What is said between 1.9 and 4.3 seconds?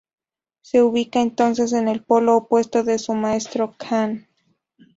polo opuesto de su maestro Kahn.